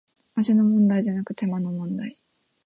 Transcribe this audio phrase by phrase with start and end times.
[0.33, 2.17] 味の問題じゃなく手間の問題